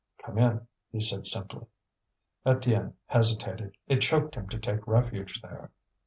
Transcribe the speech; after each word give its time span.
"Come 0.25 0.39
in," 0.39 0.65
he 0.91 0.99
said 0.99 1.27
simply. 1.27 1.67
Étienne 2.43 2.95
hesitated; 3.05 3.77
it 3.85 3.97
choked 4.01 4.33
him 4.33 4.49
to 4.49 4.57
take 4.57 4.87
refuge 4.87 5.39
there. 5.43 5.69